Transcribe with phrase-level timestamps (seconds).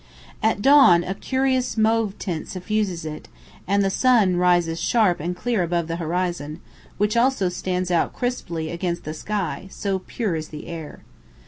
[0.41, 3.27] At dawn a curious mauve tint suffuses it,
[3.67, 6.59] and the sun rises sharp and clear above the horizon,
[6.97, 11.01] which also stands out crisply against the sky, so pure is the air.